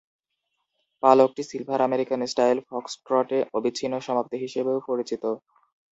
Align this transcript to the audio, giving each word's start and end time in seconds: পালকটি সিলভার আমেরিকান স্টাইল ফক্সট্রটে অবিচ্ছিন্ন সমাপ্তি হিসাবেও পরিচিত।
পালকটি 1.03 1.43
সিলভার 1.49 1.79
আমেরিকান 1.81 2.19
স্টাইল 2.27 2.57
ফক্সট্রটে 2.69 3.37
অবিচ্ছিন্ন 3.53 3.95
সমাপ্তি 4.07 4.37
হিসাবেও 4.43 4.85
পরিচিত। 4.89 5.23